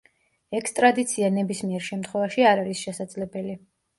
[0.59, 3.55] ექსტრადიცია ნებისმიერ შემთხვევაში არ არის შესაძლებელი.